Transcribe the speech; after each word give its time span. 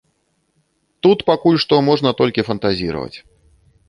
Тут 1.05 1.19
пакуль 1.29 1.59
што 1.63 1.79
можна 1.89 2.13
толькі 2.21 2.47
фантазіраваць. 2.49 3.17